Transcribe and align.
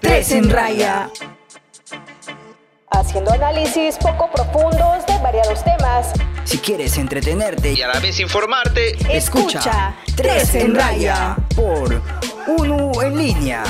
Tres 0.00 0.32
en 0.32 0.50
Raya. 0.50 1.10
Haciendo 2.90 3.32
análisis 3.32 3.96
poco 3.98 4.30
profundos 4.30 5.06
de 5.06 5.18
variados 5.22 5.62
temas. 5.62 6.12
Si 6.44 6.58
quieres 6.58 6.96
entretenerte 6.98 7.72
y 7.72 7.82
a 7.82 7.88
la 7.88 8.00
vez 8.00 8.18
informarte, 8.18 8.96
escucha 9.14 9.94
Tres 10.16 10.54
en 10.54 10.74
Raya 10.74 11.36
por 11.54 12.02
UNU 12.46 13.00
en 13.02 13.18
línea. 13.18 13.62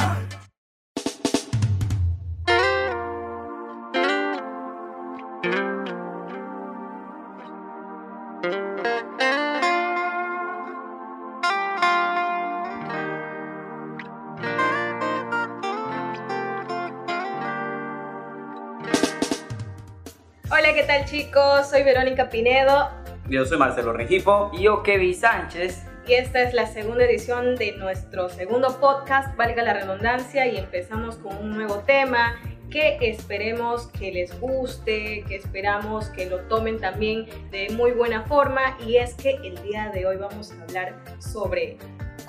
Hola, 20.53 20.75
¿qué 20.75 20.83
tal 20.83 21.05
chicos? 21.05 21.71
Soy 21.71 21.85
Verónica 21.85 22.29
Pinedo 22.29 22.91
Yo 23.29 23.45
soy 23.45 23.57
Marcelo 23.57 23.93
Regifo. 23.93 24.51
Y 24.53 24.65
yo, 24.65 24.83
Kevin 24.83 25.15
Sánchez. 25.15 25.85
y 26.09 26.15
esta 26.15 26.43
es 26.43 26.55
la 26.55 26.67
segunda 26.67 27.05
edición 27.05 27.55
de 27.55 27.77
nuestro 27.77 28.29
segundo 28.29 28.81
podcast, 28.81 29.37
valga 29.37 29.63
la 29.63 29.75
redundancia, 29.75 30.49
y 30.49 30.57
empezamos 30.57 31.19
con 31.19 31.37
un 31.37 31.53
nuevo 31.53 31.85
tema 31.87 32.35
que 32.69 32.99
esperemos 33.01 33.87
que 33.99 34.11
les 34.11 34.41
guste, 34.41 35.25
que 35.29 35.37
esperamos 35.37 36.09
que 36.09 36.27
lo 36.27 36.39
tomen 36.49 36.81
también 36.81 37.27
de 37.53 37.69
muy 37.71 37.93
buena 37.93 38.23
forma 38.23 38.77
y 38.85 38.97
es 38.97 39.15
que 39.15 39.37
el 39.45 39.61
día 39.63 39.91
de 39.95 40.07
hoy 40.07 40.17
vamos 40.17 40.53
a 40.53 40.63
hablar 40.63 40.97
sobre 41.21 41.79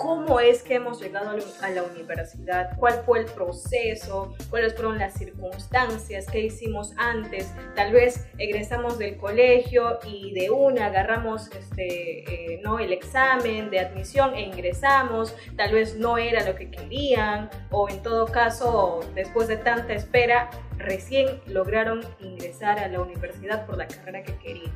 cómo 0.01 0.39
es 0.39 0.63
que 0.63 0.75
hemos 0.75 0.99
llegado 0.99 1.29
a 1.61 1.69
la- 1.69 1.83
universidad, 1.83 2.77
cuál 2.77 3.03
fue 3.05 3.19
el 3.19 3.25
proceso, 3.25 4.35
cuáles 4.49 4.73
fueron 4.73 4.97
las 4.97 5.13
circunstancias, 5.13 6.25
qué 6.31 6.39
hicimos 6.41 6.93
antes, 6.97 7.51
tal 7.75 7.91
vez 7.91 8.25
egresamos 8.37 8.97
del 8.97 9.17
colegio 9.17 9.99
y 10.05 10.33
de 10.33 10.49
una 10.49 10.87
agarramos 10.87 11.49
este, 11.51 12.53
eh, 12.53 12.61
¿no? 12.63 12.79
el 12.79 12.93
examen 12.93 13.69
de 13.69 13.79
admisión 13.79 14.33
e 14.35 14.41
ingresamos, 14.41 15.35
tal 15.55 15.73
vez 15.73 15.95
no 15.97 16.17
era 16.17 16.45
lo 16.45 16.55
que 16.55 16.71
querían 16.71 17.49
o 17.69 17.89
en 17.89 18.01
todo 18.01 18.25
caso 18.25 19.01
después 19.13 19.47
de 19.47 19.57
tanta 19.57 19.93
espera 19.93 20.49
recién 20.77 21.41
lograron 21.45 22.01
ingresar 22.19 22.79
a 22.79 22.87
la 22.87 23.01
universidad 23.01 23.65
por 23.65 23.77
la 23.77 23.87
carrera 23.87 24.23
que 24.23 24.35
querían. 24.37 24.73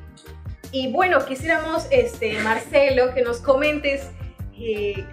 Y 0.71 0.91
bueno, 0.91 1.25
quisiéramos, 1.25 1.87
este, 1.89 2.37
Marcelo, 2.39 3.13
que 3.13 3.21
nos 3.21 3.39
comentes 3.39 4.09
eh, 4.57 5.05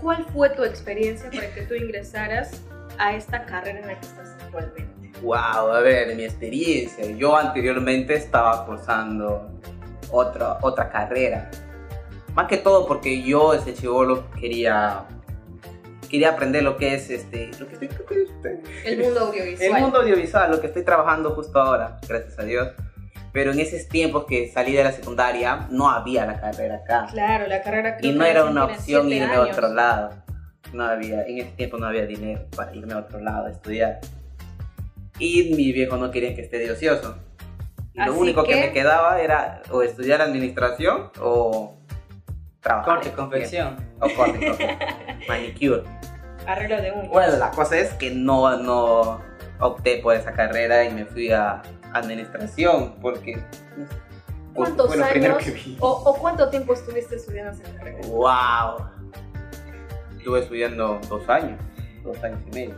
cuál 0.00 0.24
fue 0.32 0.50
tu 0.50 0.64
experiencia 0.64 1.30
para 1.30 1.52
que 1.54 1.62
tú 1.62 1.74
ingresaras 1.74 2.62
a 2.98 3.14
esta 3.16 3.44
carrera 3.44 3.80
en 3.80 3.86
la 3.88 4.00
que 4.00 4.06
estás 4.06 4.36
actualmente. 4.42 5.10
Wow, 5.22 5.34
a 5.72 5.80
ver, 5.80 6.14
mi 6.16 6.24
experiencia. 6.24 7.06
Yo 7.06 7.36
anteriormente 7.36 8.14
estaba 8.14 8.66
cursando 8.66 9.48
otra, 10.10 10.58
otra 10.60 10.90
carrera. 10.90 11.50
Más 12.34 12.46
que 12.48 12.56
todo 12.58 12.86
porque 12.86 13.22
yo, 13.22 13.54
ese 13.54 13.74
chivolo, 13.74 14.28
quería, 14.40 15.04
quería 16.10 16.30
aprender 16.30 16.62
lo 16.62 16.76
que 16.76 16.94
es 16.94 17.08
este, 17.10 17.50
lo 17.58 17.66
que 17.68 17.74
estoy, 17.74 17.88
lo 17.88 18.04
que 18.06 18.22
estoy- 18.24 18.60
El 18.84 18.98
mundo 18.98 19.20
audiovisual. 19.20 19.76
el 19.76 19.80
mundo 19.82 20.00
audiovisual, 20.00 20.50
lo 20.50 20.60
que 20.60 20.66
estoy 20.66 20.82
trabajando 20.82 21.30
justo 21.30 21.58
ahora, 21.60 21.98
gracias 22.08 22.38
a 22.38 22.42
Dios. 22.42 22.68
Pero 23.34 23.50
en 23.50 23.58
esos 23.58 23.88
tiempos 23.88 24.26
que 24.26 24.46
salí 24.48 24.72
de 24.74 24.84
la 24.84 24.92
secundaria, 24.92 25.66
no 25.68 25.90
había 25.90 26.24
la 26.24 26.40
carrera 26.40 26.76
acá. 26.76 27.08
Claro, 27.10 27.48
la 27.48 27.60
carrera 27.62 27.98
Y 28.00 28.12
no 28.12 28.24
era 28.24 28.44
una 28.44 28.64
opción 28.64 29.10
irme 29.10 29.34
a 29.34 29.40
otro 29.40 29.74
lado. 29.74 30.10
No 30.72 30.84
había, 30.84 31.24
en 31.26 31.38
ese 31.38 31.50
tiempo 31.50 31.76
no 31.76 31.86
había 31.86 32.06
dinero 32.06 32.46
para 32.54 32.72
irme 32.74 32.94
a 32.94 32.98
otro 32.98 33.18
lado 33.18 33.46
a 33.46 33.50
estudiar. 33.50 33.98
Y 35.18 35.52
mi 35.56 35.72
viejo 35.72 35.96
no 35.96 36.12
quería 36.12 36.32
que 36.34 36.42
esté 36.42 36.58
de 36.58 36.70
ocioso. 36.70 37.16
Y 37.92 38.04
lo 38.04 38.14
único 38.14 38.44
que... 38.44 38.50
que- 38.54 38.60
me 38.60 38.72
quedaba 38.72 39.20
era 39.20 39.62
o 39.68 39.82
estudiar 39.82 40.22
administración 40.22 41.10
o 41.20 41.76
trabajar. 42.60 42.94
Corte, 42.94 43.10
confección. 43.10 43.76
O 43.98 44.08
corte, 44.14 44.46
corte. 44.46 44.78
Manicure. 45.28 45.82
Arreglo 46.46 46.80
de 46.80 46.92
un. 46.92 47.08
Bueno, 47.08 47.36
la 47.36 47.50
cosa 47.50 47.76
es 47.78 47.92
que 47.94 48.12
no, 48.12 48.56
no 48.58 49.20
opté 49.58 49.96
por 49.98 50.14
esa 50.14 50.32
carrera 50.32 50.84
y 50.84 50.90
me 50.92 51.04
fui 51.04 51.32
a 51.32 51.62
administración 51.94 52.96
porque... 53.00 53.42
¿Cuántos 54.52 54.86
fue 54.86 54.98
lo 54.98 55.04
años 55.04 55.38
que 55.38 55.50
vi. 55.50 55.76
o, 55.80 55.88
o 55.88 56.14
cuánto 56.14 56.48
tiempo 56.48 56.74
estuviste 56.74 57.16
estudiando 57.16 57.52
esa 57.52 57.74
carrera? 57.74 57.98
¡Wow! 58.06 58.86
Estuve 60.16 60.40
estudiando 60.40 61.00
dos 61.08 61.28
años, 61.28 61.60
dos 62.04 62.22
años 62.22 62.40
y 62.46 62.54
medio. 62.54 62.74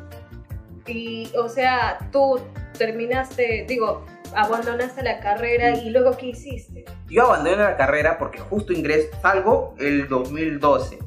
Y, 0.86 1.30
o 1.36 1.48
sea, 1.48 1.98
tú 2.12 2.40
terminaste, 2.78 3.66
digo, 3.68 4.06
abandonaste 4.34 5.02
la 5.02 5.20
carrera 5.20 5.76
y 5.76 5.90
luego 5.90 6.16
¿qué 6.16 6.26
hiciste? 6.26 6.84
Yo 7.08 7.24
abandoné 7.24 7.56
la 7.56 7.76
carrera 7.76 8.18
porque 8.18 8.38
justo 8.38 8.72
ingreso, 8.72 9.08
salgo 9.20 9.74
el 9.78 10.08
2012. 10.08 10.98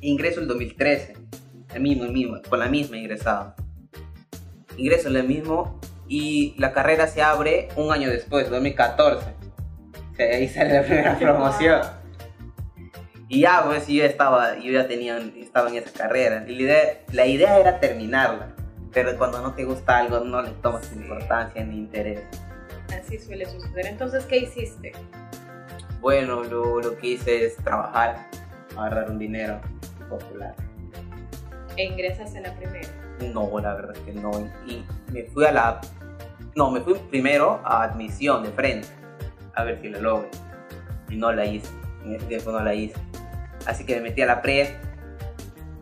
Ingreso 0.00 0.40
el 0.40 0.48
2013. 0.48 1.14
El 1.74 1.82
mismo, 1.82 2.04
el 2.04 2.12
mismo, 2.12 2.36
con 2.48 2.58
la 2.58 2.68
misma 2.68 2.96
ingresado. 2.96 3.54
Ingreso 4.76 5.08
en 5.08 5.16
el 5.16 5.28
mismo 5.28 5.80
y 6.08 6.54
la 6.58 6.72
carrera 6.72 7.06
se 7.06 7.22
abre 7.22 7.68
un 7.76 7.92
año 7.92 8.10
después, 8.10 8.50
2014. 8.50 9.26
O 10.12 10.14
sea, 10.16 10.36
ahí 10.36 10.48
sale 10.48 10.74
la 10.74 10.82
primera 10.82 11.18
promoción. 11.18 11.82
Y 13.28 13.40
ya, 13.40 13.64
pues 13.64 13.86
yo 13.88 14.04
estaba, 14.04 14.58
yo 14.58 14.70
ya 14.70 14.86
tenía, 14.86 15.18
estaba 15.36 15.68
en 15.68 15.76
esa 15.76 15.92
carrera. 15.92 16.44
Y 16.46 16.54
la 16.56 16.62
idea, 16.62 17.00
la 17.12 17.26
idea 17.26 17.58
era 17.58 17.80
terminarla. 17.80 18.54
Pero 18.92 19.16
cuando 19.18 19.40
no 19.40 19.54
te 19.54 19.64
gusta 19.64 19.98
algo, 19.98 20.20
no 20.20 20.42
le 20.42 20.50
tomas 20.62 20.92
importancia 20.92 21.64
ni 21.64 21.78
interés. 21.78 22.22
Así 22.96 23.18
suele 23.18 23.46
suceder. 23.46 23.86
Entonces, 23.86 24.24
¿qué 24.26 24.38
hiciste? 24.38 24.92
Bueno, 26.00 26.44
lo, 26.44 26.80
lo 26.80 26.96
que 26.98 27.08
hice 27.08 27.46
es 27.46 27.56
trabajar, 27.56 28.28
agarrar 28.76 29.10
un 29.10 29.18
dinero 29.18 29.60
popular. 30.08 30.54
E 31.76 31.84
ingresas 31.84 32.34
a 32.36 32.40
la 32.40 32.54
primera. 32.54 32.88
No, 33.32 33.50
la 33.60 33.74
verdad 33.74 33.92
es 33.96 34.00
que 34.02 34.12
no. 34.12 34.30
Y 34.66 34.84
me 35.12 35.24
fui 35.24 35.44
a 35.44 35.52
la... 35.52 35.80
No, 36.54 36.70
me 36.70 36.80
fui 36.80 36.94
primero 37.10 37.60
a 37.64 37.82
admisión 37.84 38.44
de 38.44 38.50
frente, 38.50 38.88
a 39.54 39.64
ver 39.64 39.80
si 39.80 39.88
lo 39.88 40.00
logro. 40.00 40.28
Y 41.10 41.16
no 41.16 41.32
la 41.32 41.44
hice, 41.46 41.68
en 42.04 42.14
ese 42.14 42.26
tiempo 42.26 42.52
no 42.52 42.60
la 42.60 42.74
hice. 42.74 42.94
Así 43.66 43.84
que 43.84 43.96
me 43.96 44.02
metí 44.02 44.22
a 44.22 44.26
la 44.26 44.40
pre 44.42 44.76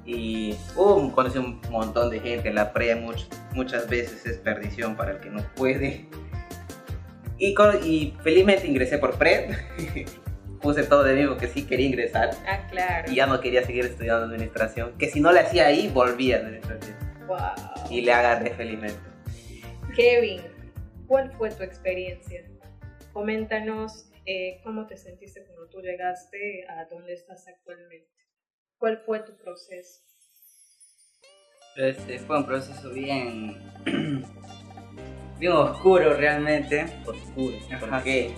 y 0.05 0.57
um, 0.77 1.11
conocí 1.11 1.39
un 1.39 1.61
montón 1.71 2.11
de 2.11 2.21
gente. 2.21 2.53
La 2.53 2.73
pre 2.73 2.95
much- 2.97 3.29
muchas 3.55 3.89
veces 3.89 4.25
es 4.27 4.39
perdición 4.39 4.97
para 4.97 5.13
el 5.13 5.19
que 5.21 5.31
no 5.31 5.43
puede. 5.57 6.07
Y, 7.39 7.55
y 7.85 8.17
felizmente 8.23 8.67
ingresé 8.67 8.99
por 8.99 9.17
pre. 9.19 9.57
Puse 10.63 10.85
todo 10.85 11.03
de 11.03 11.15
mí 11.15 11.27
porque 11.27 11.49
sí 11.49 11.67
quería 11.67 11.87
ingresar. 11.87 12.31
Ah, 12.47 12.67
claro. 12.71 13.11
y 13.11 13.17
ya 13.17 13.27
no 13.27 13.41
quería 13.41 13.65
seguir 13.65 13.85
estudiando 13.85 14.27
administración. 14.27 14.97
Que 14.97 15.11
si 15.11 15.21
no 15.21 15.33
le 15.33 15.41
hacía 15.41 15.67
ahí, 15.67 15.89
volvía 15.89 16.37
a 16.37 16.41
administración. 16.41 16.97
Wow. 17.27 17.91
Y 17.91 18.03
le 18.03 18.13
agarré 18.13 18.51
felizmente. 18.51 19.01
Kevin, 19.97 20.41
¿cuál 21.07 21.33
fue 21.33 21.51
tu 21.51 21.65
experiencia? 21.65 22.45
Coméntanos 23.13 24.09
eh, 24.25 24.61
cómo 24.63 24.87
te 24.87 24.97
sentiste 24.97 25.45
cuando 25.45 25.69
tú 25.69 25.81
llegaste 25.81 26.65
a 26.69 26.85
donde 26.85 27.15
estás 27.15 27.47
actualmente. 27.49 28.09
¿Cuál 28.79 28.99
fue 29.05 29.21
tu 29.21 29.37
proceso? 29.37 30.01
Este, 31.77 32.19
fue 32.21 32.39
un 32.39 32.47
proceso 32.47 32.91
bien. 32.91 33.57
bien 35.39 35.53
oscuro 35.53 36.15
realmente. 36.15 36.87
Oscuro. 37.05 37.57
¿Por 37.81 38.03
qué? 38.05 38.33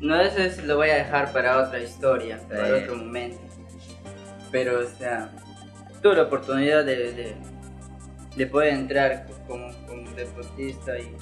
No, 0.00 0.20
eso 0.20 0.38
es- 0.38 0.62
lo 0.64 0.76
voy 0.76 0.90
a 0.90 0.94
dejar 0.96 1.32
para 1.32 1.58
otra 1.62 1.78
historia, 1.78 2.38
para 2.48 2.66
Sí. 2.66 2.72
otro 2.84 2.96
momento. 2.96 3.40
Pero, 4.50 4.80
o 4.80 4.86
sea, 4.98 5.30
tuve 6.02 6.16
la 6.16 6.22
oportunidad 6.22 6.84
de, 6.84 7.12
de, 7.12 7.36
de 8.36 8.46
poder 8.46 8.72
entrar 8.74 9.26
como, 9.46 9.70
como 9.86 10.10
deportista 10.12 10.98
y, 10.98 11.14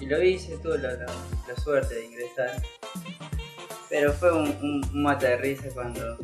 y 0.00 0.06
lo 0.06 0.22
hice, 0.22 0.58
tuve 0.58 0.78
la, 0.78 0.92
la- 0.94 1.06
la 1.48 1.56
suerte 1.62 1.94
de 1.94 2.06
ingresar. 2.06 2.50
Pero 3.88 4.12
fue 4.12 4.32
un, 4.32 4.48
un, 4.62 4.90
un 4.92 5.02
mata 5.02 5.28
de 5.28 5.36
risa 5.36 5.68
cuando 5.72 6.18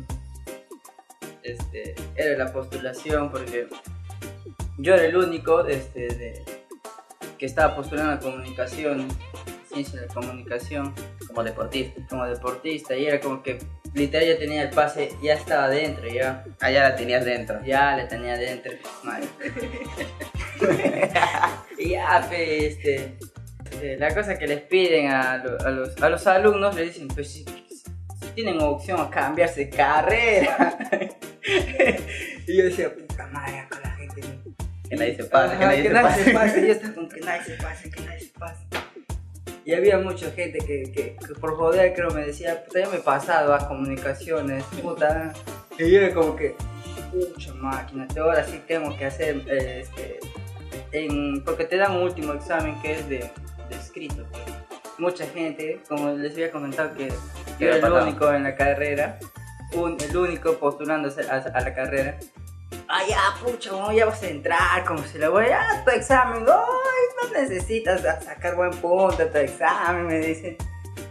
este, 1.43 1.95
era 2.15 2.43
la 2.45 2.51
postulación 2.51 3.31
porque 3.31 3.67
yo 4.77 4.93
era 4.95 5.05
el 5.05 5.15
único 5.15 5.65
este, 5.65 6.07
de, 6.07 6.43
que 7.37 7.45
estaba 7.45 7.75
postulando 7.75 8.13
a 8.13 8.19
comunicación, 8.19 9.07
ciencia 9.71 10.01
de 10.01 10.07
la 10.07 10.13
comunicación 10.13 10.93
Como 11.29 11.43
deportista. 11.43 12.01
como 12.09 12.25
deportista 12.25 12.95
y 12.95 13.05
era 13.05 13.19
como 13.21 13.41
que 13.41 13.59
literal 13.93 14.27
ya 14.27 14.37
tenía 14.37 14.63
el 14.63 14.69
pase, 14.71 15.09
ya 15.23 15.33
estaba 15.35 15.69
dentro, 15.69 16.07
ya, 16.07 16.43
Allá 16.59 16.89
la 16.89 16.95
tenías 16.95 17.23
dentro. 17.23 17.63
ya 17.63 17.95
le 17.95 18.05
tenía 18.05 18.35
dentro. 18.35 18.71
Madre. 19.03 19.27
y 21.77 21.89
ya, 21.91 22.25
pe, 22.29 22.67
este, 22.67 23.17
eh, 23.81 23.95
la 23.99 24.13
cosa 24.13 24.37
que 24.37 24.47
les 24.47 24.61
piden 24.61 25.11
a, 25.11 25.37
lo- 25.37 25.59
a 25.65 25.69
los, 25.69 26.01
a 26.01 26.09
los 26.09 26.27
alumnos, 26.27 26.75
le 26.75 26.83
dicen, 26.83 27.07
pues 27.07 27.31
si, 27.31 27.45
si 27.45 28.27
tienen 28.35 28.61
opción 28.61 28.99
a 28.99 29.09
cambiarse 29.09 29.65
de 29.65 29.69
carrera. 29.69 30.77
y 32.47 32.57
yo 32.57 32.65
decía, 32.65 32.93
puta 32.93 33.27
madre, 33.27 33.65
con 33.69 33.81
la 33.81 33.89
gente 33.91 34.21
Que 34.89 34.95
nadie 34.95 35.15
se 35.15 35.23
pase, 35.25 35.55
que 35.57 35.65
nadie 35.65 35.83
se 35.83 35.89
pase. 35.91 36.31
pase. 36.33 36.65
Yo 36.67 36.73
estaba 36.73 36.93
como 36.95 37.09
que 37.09 37.19
nadie 37.21 37.43
se 37.43 37.53
pase, 37.63 37.91
que 37.91 38.01
nadie 38.01 38.19
se 38.21 38.33
pase. 38.39 38.65
Y 39.69 39.75
había 39.75 39.99
mucha 39.99 40.31
gente 40.31 40.57
que, 40.57 40.91
que, 40.91 41.15
que 41.15 41.33
por 41.39 41.55
joder 41.55 41.93
creo 41.93 42.09
me 42.09 42.25
decía, 42.25 42.63
puta, 42.65 42.79
ya 42.79 42.89
me 42.89 42.97
he 42.97 43.01
pasado 43.01 43.53
a 43.53 43.67
comunicaciones, 43.67 44.63
puta. 44.81 45.31
Y 45.77 45.91
yo 45.91 45.99
era 46.01 46.11
como 46.11 46.35
que, 46.35 46.55
pucha 47.11 47.53
máquina, 47.53 48.07
yo 48.15 48.23
ahora 48.23 48.43
sí 48.43 48.59
tengo 48.67 48.97
que 48.97 49.05
hacer, 49.05 49.43
eh, 49.47 49.81
este, 49.81 50.19
en, 50.91 51.43
porque 51.43 51.65
te 51.65 51.77
dan 51.77 51.91
un 51.91 52.01
último 52.01 52.33
examen 52.33 52.81
que 52.81 52.93
es 52.93 53.07
de, 53.07 53.17
de 53.69 53.75
escrito. 53.75 54.25
pues. 54.31 54.43
Mucha 54.97 55.27
gente, 55.27 55.81
como 55.87 56.09
les 56.13 56.33
había 56.33 56.51
comentado 56.51 56.91
que 56.95 57.09
yo 57.59 57.67
era 57.69 57.85
el 57.87 57.93
único 57.93 58.33
en 58.33 58.43
la 58.45 58.55
carrera, 58.55 59.19
un- 59.73 59.97
el 60.01 60.17
único 60.17 60.53
postulándose 60.57 61.21
a, 61.29 61.35
a 61.35 61.61
la 61.61 61.73
carrera. 61.75 62.17
Ah, 62.87 63.01
ya, 63.07 63.19
pucha, 63.43 63.69
¿cómo 63.69 63.91
ya 63.91 64.05
vas 64.07 64.23
a 64.23 64.27
entrar? 64.29 64.83
Como 64.83 65.03
si 65.03 65.19
le 65.19 65.27
voy 65.27 65.45
a 65.45 65.83
tu 65.85 65.91
examen. 65.91 66.43
Ay, 66.47 66.53
no 67.33 67.39
necesitas 67.41 68.01
sa- 68.01 68.21
sacar 68.21 68.55
buen 68.55 68.71
punto 68.71 69.23
a 69.23 69.25
tu 69.31 69.37
examen, 69.37 70.07
me 70.07 70.19
dice. 70.19 70.57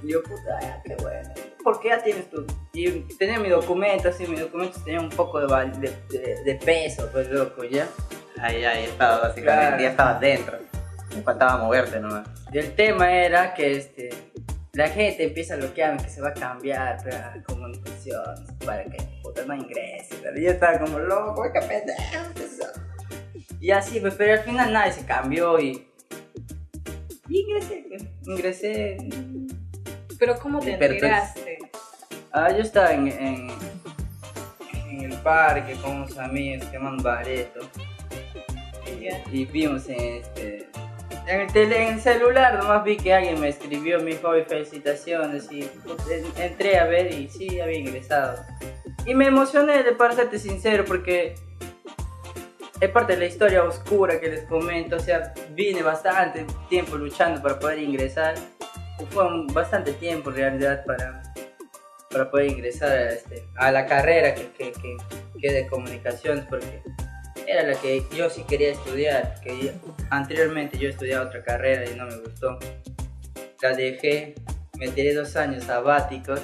Y 0.02 0.12
yo, 0.12 0.22
puta, 0.22 0.60
ya, 0.60 0.82
qué 0.84 0.94
bueno. 1.02 1.28
¿Por 1.64 1.80
qué 1.80 1.88
ya 1.88 2.02
tienes 2.02 2.30
tu.? 2.30 2.46
Y 2.72 3.00
tenía 3.18 3.38
mi 3.38 3.48
documento, 3.48 4.08
así, 4.08 4.26
mi 4.26 4.36
documento 4.36 4.80
tenía 4.84 5.00
un 5.00 5.10
poco 5.10 5.40
de, 5.40 5.70
de, 5.78 5.92
de- 6.18 6.42
de 6.44 6.54
peso, 6.56 7.08
pues 7.12 7.28
loco, 7.30 7.64
ya. 7.64 7.86
Ahí, 8.40 8.64
ahí 8.64 8.84
estaba, 8.84 9.18
básicamente. 9.28 9.42
Claro. 9.66 9.82
Ya 9.82 9.88
estabas 9.90 10.20
dentro. 10.20 10.58
Me 11.16 11.22
faltaba 11.22 11.56
moverte 11.58 11.98
nomás. 11.98 12.28
Y 12.52 12.58
el 12.58 12.74
tema 12.74 13.12
era 13.12 13.54
que 13.54 13.76
este. 13.76 14.10
La 14.74 14.88
gente 14.88 15.24
empieza 15.24 15.54
a 15.54 15.56
bloquearme 15.56 16.00
que 16.04 16.08
se 16.10 16.20
va 16.20 16.28
a 16.28 16.34
cambiar 16.34 16.98
para 17.02 17.42
comunicaciones, 17.48 18.40
para 18.64 18.84
que 18.84 18.98
puta 19.24 19.44
no 19.44 19.54
ingrese. 19.54 20.14
Pero 20.22 20.38
yo 20.38 20.50
estaba 20.50 20.78
como 20.78 21.00
loco, 21.00 21.42
qué 21.52 21.60
pendejo. 21.60 22.00
es 22.36 22.40
eso?". 22.52 22.66
Y 23.60 23.72
así, 23.72 23.98
pues, 23.98 24.14
pero 24.14 24.34
al 24.34 24.40
final 24.40 24.72
nadie 24.72 24.92
se 24.92 25.04
cambió 25.04 25.58
y. 25.58 25.87
Y 27.28 27.40
ingresé, 27.40 27.84
pues, 27.88 28.04
ingresé. 28.26 28.96
Pero 30.18 30.38
¿cómo 30.40 30.60
te 30.60 30.72
enteraste? 30.72 31.58
Ah, 32.32 32.50
yo 32.50 32.58
estaba 32.62 32.92
en, 32.92 33.08
en, 33.08 33.50
en 34.90 35.12
el 35.12 35.16
parque 35.18 35.74
con 35.82 35.96
unos 35.96 36.16
amigos 36.18 36.66
que 36.66 36.76
llaman 36.76 36.96
Bareto. 36.98 37.60
Ya. 39.00 39.22
y 39.30 39.44
vimos 39.44 39.88
en 39.88 40.00
este 40.00 40.66
en 41.28 41.40
el, 41.42 41.52
tele, 41.52 41.82
en 41.86 41.94
el 41.94 42.00
celular 42.00 42.58
nomás 42.58 42.82
vi 42.82 42.96
que 42.96 43.12
alguien 43.14 43.38
me 43.38 43.48
escribió 43.48 44.00
mi 44.00 44.14
hobby 44.16 44.42
felicitaciones 44.44 45.46
y 45.52 45.68
pues, 45.84 45.98
en- 46.10 46.42
entré 46.42 46.78
a 46.78 46.86
ver 46.86 47.12
y 47.12 47.28
sí 47.28 47.60
había 47.60 47.78
ingresado 47.78 48.42
y 49.04 49.14
me 49.14 49.26
emocioné 49.26 49.82
de 49.84 49.92
para 49.92 50.14
serte 50.14 50.38
sincero 50.38 50.84
porque 50.86 51.34
es 52.80 52.90
parte 52.90 53.14
de 53.14 53.18
la 53.20 53.26
historia 53.26 53.64
oscura 53.64 54.20
que 54.20 54.28
les 54.28 54.44
comento 54.44 54.96
o 54.96 55.00
sea 55.00 55.34
vine 55.50 55.82
bastante 55.82 56.46
tiempo 56.68 56.96
luchando 56.96 57.42
para 57.42 57.58
poder 57.58 57.80
ingresar 57.80 58.34
fue 59.10 59.26
un- 59.26 59.46
bastante 59.48 59.92
tiempo 59.94 60.30
en 60.30 60.36
realidad 60.36 60.84
para 60.84 61.22
para 62.10 62.30
poder 62.30 62.50
ingresar 62.50 62.90
a, 62.90 63.12
este, 63.12 63.44
la 63.60 63.84
carrera 63.86 64.34
que, 64.34 64.48
que, 64.52 64.72
que, 64.72 64.96
que 65.40 65.52
de 65.52 65.66
comunicaciones 65.66 66.44
porque 66.48 66.82
era 67.48 67.62
la 67.62 67.74
que 67.80 68.04
yo 68.14 68.28
sí 68.28 68.44
quería 68.46 68.72
estudiar, 68.72 69.40
que 69.42 69.72
anteriormente 70.10 70.78
yo 70.78 70.90
estudiaba 70.90 71.26
otra 71.26 71.42
carrera 71.42 71.90
y 71.90 71.94
no 71.96 72.06
me 72.06 72.16
gustó. 72.18 72.58
La 73.62 73.74
dejé, 73.74 74.34
me 74.78 74.88
tiré 74.88 75.14
dos 75.14 75.34
años 75.34 75.64
sabáticos 75.64 76.40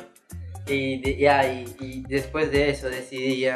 y, 0.67 1.17
ya, 1.19 1.47
y, 1.47 2.05
después 2.09 2.51
de 2.51 2.71
eso 2.71 2.89
decidí 2.89 3.47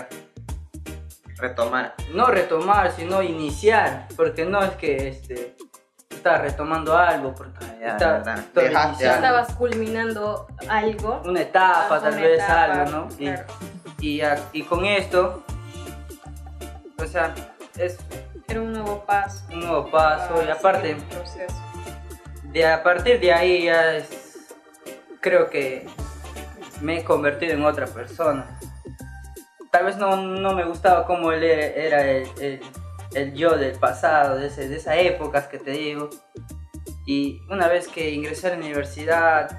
Retomar. 1.38 1.94
no 2.12 2.26
retomar, 2.26 2.92
sino 2.92 3.22
iniciar, 3.22 4.08
porque 4.16 4.44
no 4.44 4.62
es 4.62 4.72
que 4.72 5.08
este, 5.08 5.56
estaba 6.10 6.38
retomando 6.38 6.96
algo, 6.96 7.34
porque 7.34 7.64
Ah, 7.64 7.74
ya, 7.80 7.96
verdad. 7.96 8.44
Dejaste 8.54 9.06
Estabas 9.08 9.54
culminando 9.54 10.46
algo. 10.68 11.22
una 11.24 11.42
etapa, 11.42 12.00
tal 12.00 12.12
una 12.14 12.22
vez 12.22 12.38
etapa, 12.42 12.64
algo, 12.82 12.90
¿no? 12.90 13.08
Y- 13.18 13.26
claro. 13.26 13.44
y, 14.00 14.20
a- 14.20 14.38
y 14.52 14.62
con 14.64 14.84
esto, 14.84 15.44
o 17.00 17.06
sea, 17.06 17.34
es 17.76 17.98
Era 18.48 18.60
un 18.60 18.72
nuevo 18.72 19.04
paso. 19.06 19.44
un 19.52 19.60
nuevo 19.60 19.90
paso 19.90 20.34
y 20.42 20.46
para 20.46 20.54
aparte... 20.54 20.96
de 22.44 22.66
a 22.66 22.82
partir 22.82 23.20
de 23.20 23.32
ahí 23.32 23.64
ya 23.66 23.94
es, 23.94 24.08
creo 25.20 25.48
que 25.50 25.86
me 26.80 26.98
he 26.98 27.04
convertido 27.04 27.52
en 27.52 27.64
otra 27.64 27.86
persona. 27.86 28.58
Tal 29.70 29.84
vez 29.84 29.96
no, 29.96 30.16
no 30.16 30.54
me 30.54 30.64
gustaba 30.64 31.04
cómo 31.06 31.32
él 31.32 31.42
era, 31.44 31.66
era 31.66 32.02
el, 32.10 32.28
el- 32.40 32.60
el 33.14 33.32
yo 33.34 33.56
del 33.56 33.72
pasado, 33.78 34.36
de, 34.36 34.48
ese- 34.48 34.68
de 34.68 34.76
esas 34.76 34.96
épocas 34.98 35.46
que 35.48 35.58
te 35.58 35.70
digo. 35.70 36.10
Y 37.06 37.40
una 37.50 37.68
vez 37.68 37.88
que 37.88 38.10
ingresé 38.10 38.48
a 38.48 38.50
la 38.50 38.56
universidad, 38.56 39.50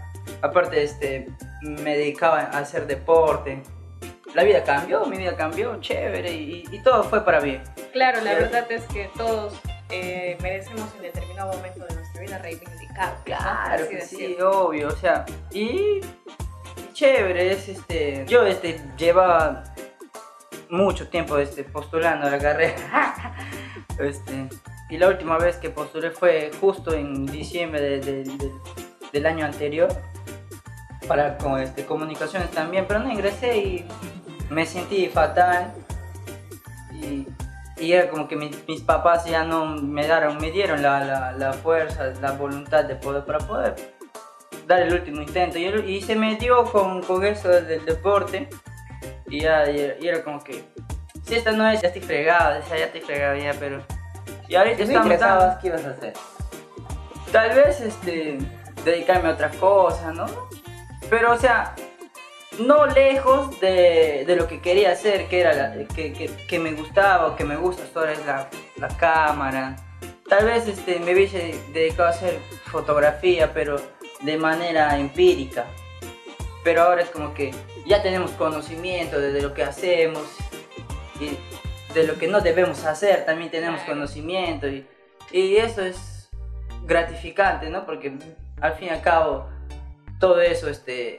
aparte 0.41 0.83
este, 0.83 1.27
me 1.63 1.97
dedicaba 1.97 2.41
a 2.41 2.59
hacer 2.59 2.85
deporte. 2.85 3.63
La 4.35 4.43
vida 4.43 4.63
cambió, 4.63 5.03
mi 5.05 5.17
vida 5.17 5.35
cambió, 5.35 5.79
chévere, 5.81 6.31
y, 6.31 6.63
y 6.71 6.83
todo 6.83 7.03
fue 7.03 7.25
para 7.25 7.39
bien. 7.39 7.63
Claro, 7.91 8.21
la 8.21 8.33
verdad 8.35 8.71
es 8.71 8.83
que 8.85 9.09
todos 9.17 9.59
eh, 9.89 10.37
merecemos 10.43 10.87
en 10.97 11.01
determinado 11.01 11.51
momento 11.53 11.83
de 11.85 11.95
nuestra 11.95 12.21
vida 12.21 12.37
reivindicar. 12.37 13.13
¿no? 13.17 13.23
Claro 13.23 13.89
que 13.89 14.01
sí, 14.01 14.37
obvio, 14.39 14.89
o 14.89 14.95
sea, 14.95 15.25
y, 15.51 16.01
y 16.01 16.93
chévere, 16.93 17.51
es 17.53 17.67
este, 17.69 18.25
yo 18.27 18.45
este 18.45 18.79
llevaba 18.97 19.63
mucho 20.69 21.07
tiempo 21.09 21.37
este 21.37 21.63
postulando 21.63 22.27
a 22.27 22.29
la 22.31 22.39
carrera. 22.39 23.35
este, 23.99 24.47
y 24.89 24.97
la 24.97 25.07
última 25.07 25.37
vez 25.37 25.57
que 25.57 25.69
postulé 25.69 26.11
fue 26.11 26.51
justo 26.59 26.93
en 26.93 27.25
diciembre 27.25 27.81
de- 27.81 27.99
de- 27.99 28.23
de- 28.23 28.51
del 29.11 29.25
año 29.25 29.45
anterior 29.45 29.89
para 31.07 31.37
con 31.37 31.59
este 31.59 31.85
comunicaciones 31.85 32.51
también, 32.51 32.85
pero 32.87 32.99
no 32.99 33.11
ingresé 33.11 33.57
y 33.57 33.85
me 34.49 34.65
sentí 34.65 35.07
fatal 35.07 35.73
y, 36.93 37.27
y 37.77 37.93
era 37.93 38.09
como 38.09 38.27
que 38.27 38.35
mi- 38.35 38.51
mis 38.67 38.81
papás 38.81 39.25
ya 39.25 39.43
no 39.43 39.65
me 39.67 40.03
dieron, 40.05 40.37
me 40.37 40.51
dieron 40.51 40.81
la, 40.81 41.31
la- 41.33 41.53
fuerza, 41.53 42.05
la 42.21 42.31
voluntad 42.33 42.83
de 42.85 42.95
poder, 42.95 43.25
para 43.25 43.39
poder 43.39 43.75
dar 44.67 44.81
el 44.81 44.93
último 44.93 45.21
intento. 45.21 45.57
Y, 45.57 45.65
y 45.65 46.01
se 46.01 46.15
me 46.15 46.35
dio 46.35 46.63
con, 46.65 47.01
con 47.03 47.25
eso 47.25 47.47
del 47.49 47.83
deporte 47.85 48.49
y, 49.29 49.41
ya, 49.41 49.69
y, 49.69 49.79
era- 49.79 49.95
y 49.99 50.07
era 50.07 50.23
como 50.23 50.43
que, 50.43 50.63
si 51.23 51.35
esta 51.35 51.51
no 51.51 51.67
es, 51.69 51.81
ya 51.81 51.87
estoy 51.89 52.01
fregado, 52.01 52.55
decía, 52.55 52.77
ya 52.77 52.85
estoy 52.85 53.01
fregado 53.01 53.35
ya, 53.37 53.53
pero... 53.59 53.83
Y 54.47 54.55
ahorita 54.55 54.77
Si 54.77 54.83
no 54.85 54.87
estamos 54.89 55.05
ingresabas, 55.05 55.57
¿qué 55.61 55.67
ibas 55.67 55.85
a 55.85 55.89
hacer? 55.91 56.13
tal 57.31 57.55
vez 57.55 57.79
este 57.81 58.39
dedicarme 58.83 59.29
a 59.29 59.33
otra 59.33 59.49
cosa, 59.51 60.11
¿no? 60.11 60.25
Pero 61.11 61.31
o 61.33 61.37
sea, 61.37 61.75
no 62.59 62.87
lejos 62.87 63.59
de, 63.59 64.23
de 64.25 64.35
lo 64.35 64.47
que 64.47 64.61
quería 64.61 64.91
hacer, 64.91 65.27
que 65.27 65.41
era 65.41 65.53
la- 65.53 65.71
que, 65.87 66.11
que- 66.13 66.31
que 66.47 66.59
me 66.59 66.71
gustaba 66.73 67.27
o 67.27 67.35
que 67.35 67.43
me 67.43 67.55
gusta 67.55 67.83
ahora 67.93 68.13
es 68.13 68.25
la, 68.25 68.49
la 68.77 68.87
cámara. 68.97 69.75
Tal 70.27 70.45
vez 70.45 70.67
este, 70.67 70.99
me 70.99 71.13
hubiese 71.13 71.55
dedicado 71.73 72.07
a 72.09 72.11
hacer 72.11 72.39
fotografía, 72.65 73.53
pero 73.53 73.79
de 74.21 74.37
manera 74.37 74.97
empírica. 74.97 75.65
Pero 76.63 76.83
ahora 76.83 77.01
es 77.03 77.09
como 77.09 77.33
que 77.33 77.51
ya 77.89 78.03
tenemos 78.03 78.31
conocimiento 78.31 79.19
de, 79.19 79.33
de 79.33 79.41
lo 79.41 79.55
que 79.55 79.63
hacemos 79.63 80.23
y 81.19 81.37
de 81.93 82.05
lo 82.05 82.19
que 82.19 82.27
no 82.27 82.39
debemos 82.39 82.85
hacer, 82.85 83.25
también 83.25 83.49
tenemos 83.49 83.81
conocimiento 83.81 84.67
y, 84.67 84.87
y 85.31 85.55
eso 85.57 85.81
es 85.81 86.29
gratificante, 86.83 87.67
¿no? 87.71 87.87
Porque 87.87 88.15
al 88.61 88.75
fin 88.75 88.89
y 88.89 88.91
al 88.91 89.01
cabo 89.01 89.49
todo 90.19 90.39
eso 90.39 90.69
este, 90.69 91.17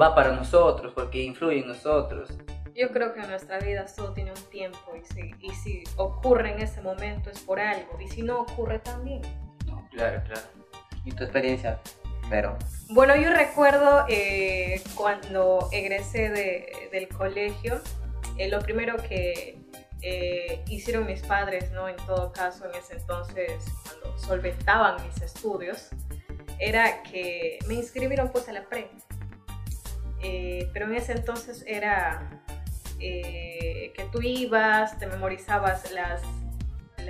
va 0.00 0.14
para 0.14 0.32
nosotros, 0.32 0.92
porque 0.94 1.22
influye 1.22 1.58
en 1.58 1.66
nosotros. 1.66 2.30
Yo 2.74 2.90
creo 2.90 3.12
que 3.12 3.20
en 3.20 3.28
nuestra 3.28 3.58
vida 3.58 3.84
todo 3.96 4.12
tiene 4.12 4.30
un 4.30 4.48
tiempo 4.48 4.78
y 4.96 5.04
si, 5.04 5.34
y 5.40 5.50
si 5.50 5.84
ocurre 5.96 6.52
en 6.52 6.60
ese 6.60 6.80
momento 6.80 7.30
es 7.30 7.40
por 7.40 7.58
algo 7.58 8.00
y 8.00 8.06
si 8.06 8.22
no 8.22 8.42
ocurre 8.42 8.78
también. 8.78 9.22
No, 9.66 9.88
claro, 9.90 10.22
claro. 10.24 10.46
¿Y 11.04 11.10
tu 11.10 11.24
experiencia? 11.24 11.80
Bueno, 12.88 13.14
yo 13.16 13.30
recuerdo 13.30 14.04
eh, 14.08 14.80
cuando 14.94 15.68
egresé 15.72 16.30
de- 16.30 16.88
del 16.92 17.08
colegio, 17.08 17.80
eh, 18.38 18.48
lo 18.48 18.60
primero 18.60 18.96
que 18.96 19.58
eh, 20.02 20.64
hicieron 20.68 21.06
mis 21.06 21.22
padres, 21.22 21.70
¿no? 21.72 21.88
En 21.88 21.96
todo 21.96 22.32
caso, 22.32 22.64
en 22.68 22.74
ese 22.74 22.94
entonces, 22.94 23.62
cuando 23.84 24.18
solventaban 24.18 24.96
mis 25.06 25.22
estudios, 25.22 25.90
era 26.58 27.02
que 27.04 27.58
me 27.68 27.74
inscribieron 27.74 28.30
pues 28.30 28.48
a 28.48 28.52
la 28.52 28.64
pre. 28.68 28.90
Pero 30.72 30.86
en 30.86 30.94
ese 30.94 31.12
entonces 31.12 31.64
era 31.66 32.42
que 32.98 34.08
tú 34.12 34.20
ibas, 34.22 34.98
te 34.98 35.06
memorizabas 35.06 35.90
las, 35.92 36.22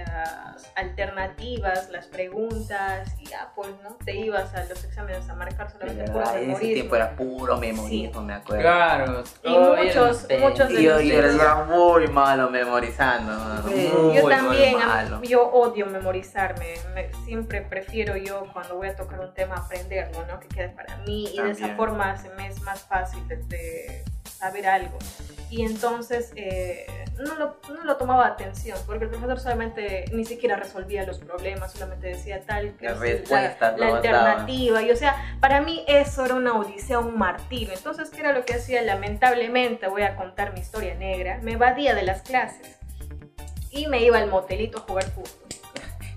las 0.06 0.72
alternativas, 0.76 1.88
las 1.90 2.06
preguntas, 2.06 3.08
y 3.18 3.26
ya 3.26 3.50
pues, 3.54 3.70
¿no? 3.82 3.90
Te 4.04 4.14
ibas 4.16 4.54
a 4.54 4.64
los 4.64 4.82
exámenes 4.84 5.28
a 5.28 5.34
marcar 5.34 5.70
solamente 5.70 6.10
puro 6.10 6.20
En 6.24 6.28
ese 6.30 6.40
memorismo. 6.46 6.74
tiempo 6.74 6.96
era 6.96 7.10
puro 7.16 7.56
memorismo, 7.58 8.22
me 8.22 8.34
acuerdo. 8.34 8.62
Claro. 8.62 9.24
Y 9.42 9.50
muchos- 9.50 10.26
muchos 10.40 10.68
de 10.68 10.80
Y 10.80 10.84
yo, 10.84 10.94
los 10.94 11.02
yo 11.04 11.18
era, 11.18 11.64
muy 11.64 12.06
malo 12.08 12.50
memorizando. 12.50 13.32
Sí. 13.68 13.92
muy, 13.96 14.16
Yo 14.16 14.28
también, 14.28 14.78
malo. 14.78 15.20
yo 15.22 15.46
odio 15.50 15.86
memorizarme. 15.86 16.74
Me- 16.94 17.10
siempre 17.24 17.62
prefiero 17.62 18.16
yo 18.16 18.46
cuando 18.52 18.76
voy 18.76 18.88
a 18.88 18.96
tocar 18.96 19.20
un 19.20 19.32
tema 19.34 19.56
aprenderlo, 19.56 20.24
¿no? 20.26 20.40
Que 20.40 20.48
quede 20.48 20.68
para 20.70 20.96
mí 20.98 21.28
y 21.32 21.40
de 21.40 21.50
esa 21.50 21.74
forma 21.76 22.16
se 22.16 22.28
me 22.30 22.46
es 22.48 22.60
más 22.62 22.80
fácil 22.82 23.26
de, 23.28 23.36
de 23.36 24.04
saber 24.38 24.66
algo. 24.66 24.98
Y 25.52 25.66
entonces 25.66 26.32
eh, 26.34 26.86
no, 27.18 27.34
lo, 27.34 27.58
no 27.68 27.84
lo 27.84 27.96
tomaba 27.98 28.26
atención 28.26 28.78
porque 28.86 29.04
el 29.04 29.10
profesor 29.10 29.38
solamente 29.38 30.06
ni 30.10 30.24
siquiera 30.24 30.56
resolvía 30.56 31.04
los 31.04 31.18
problemas, 31.18 31.72
solamente 31.74 32.06
decía 32.06 32.40
tal 32.40 32.74
que 32.78 32.86
la, 32.86 32.94
la 33.76 33.86
alternativa. 33.96 34.80
Y 34.82 34.90
o 34.90 34.96
sea, 34.96 35.36
para 35.40 35.60
mí 35.60 35.84
eso 35.86 36.24
era 36.24 36.36
una 36.36 36.54
odisea, 36.58 37.00
un 37.00 37.18
martirio. 37.18 37.74
Entonces, 37.74 38.08
¿qué 38.08 38.20
era 38.20 38.32
lo 38.32 38.46
que 38.46 38.54
hacía? 38.54 38.80
Lamentablemente, 38.80 39.88
voy 39.88 40.02
a 40.02 40.16
contar 40.16 40.54
mi 40.54 40.60
historia 40.60 40.94
negra, 40.94 41.38
me 41.42 41.52
evadía 41.52 41.94
de 41.94 42.02
las 42.04 42.22
clases 42.22 42.78
y 43.70 43.88
me 43.88 44.02
iba 44.02 44.16
al 44.16 44.30
motelito 44.30 44.78
a 44.78 44.80
jugar 44.80 45.04
fútbol. 45.10 45.28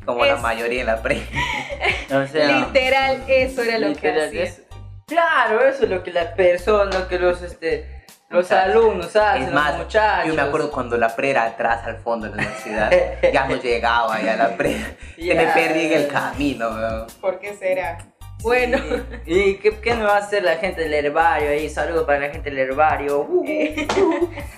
Como 0.06 0.24
la 0.24 0.38
mayoría 0.38 0.80
en 0.80 0.88
la 0.88 1.02
pre. 1.02 1.22
O 2.14 2.26
sea, 2.28 2.60
Literal, 2.68 3.24
eso 3.28 3.64
era 3.64 3.80
lo 3.80 3.94
que 3.96 4.12
hacía. 4.12 4.44
es- 4.44 4.62
claro, 5.08 5.62
eso 5.68 5.84
es 5.84 5.90
lo 5.90 6.04
que 6.04 6.14
las 6.14 6.28
personas, 6.36 6.96
lo 6.96 7.08
que 7.10 7.20
los, 7.20 7.42
este, 7.42 7.95
los 8.30 8.52
alumnos 8.52 9.16
hacen, 9.16 9.44
Es 9.44 9.54
más, 9.54 9.76
los 9.78 9.86
muchachos. 9.86 10.28
yo 10.28 10.34
me 10.34 10.42
acuerdo 10.42 10.72
cuando 10.72 10.98
la 10.98 11.16
pre 11.16 11.30
era 11.32 11.46
atrás 11.46 11.86
al 11.86 11.98
fondo 11.98 12.28
de 12.28 12.36
la 12.36 12.42
universidad. 12.44 12.92
ya 13.34 13.48
no 13.48 13.56
llegaba 13.56 14.22
ya 14.22 14.36
la 14.36 14.58
pre. 14.58 14.78
Se 15.16 15.36
me 15.36 15.48
perdí 15.48 15.86
en 15.86 15.94
el 15.94 16.08
camino, 16.08 16.70
weón. 16.70 17.08
¿Por 17.22 17.40
qué 17.40 17.54
será? 17.56 17.98
Bueno, 18.42 18.78
¿Y, 19.26 19.40
y 19.40 19.58
qué, 19.58 19.80
qué 19.80 19.96
me 19.96 20.04
va 20.04 20.16
a 20.18 20.20
hacer 20.20 20.44
la 20.44 20.58
gente 20.58 20.82
del 20.82 20.94
herbario 20.94 21.50
ahí? 21.50 21.68
Saludos 21.70 22.06
para 22.06 22.20
la 22.20 22.30
gente 22.30 22.50
del 22.52 22.60
herbario. 22.60 23.22
Uh, 23.22 23.44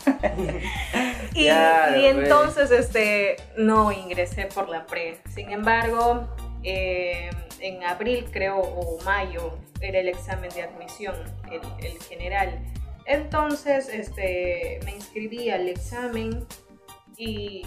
y, 1.33 1.45
Claro, 1.45 1.97
y 1.97 2.01
pues. 2.01 2.15
entonces 2.17 2.71
este, 2.71 3.35
no 3.57 3.91
ingresé 3.91 4.45
por 4.47 4.69
la 4.69 4.85
pre. 4.85 5.19
Sin 5.33 5.51
embargo, 5.51 6.27
eh, 6.63 7.29
en 7.59 7.83
abril 7.83 8.27
creo 8.31 8.57
o 8.59 9.01
mayo 9.03 9.57
era 9.79 9.99
el 9.99 10.09
examen 10.09 10.49
de 10.51 10.63
admisión, 10.63 11.15
el, 11.51 11.61
el 11.85 11.97
general. 12.03 12.59
Entonces 13.07 13.89
este, 13.89 14.79
me 14.85 14.91
inscribí 14.91 15.49
al 15.49 15.67
examen 15.69 16.45
y 17.17 17.63